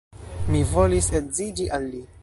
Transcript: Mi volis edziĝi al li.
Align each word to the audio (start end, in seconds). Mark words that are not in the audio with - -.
Mi 0.53 0.61
volis 0.71 1.11
edziĝi 1.21 1.69
al 1.79 1.89
li. 1.93 2.07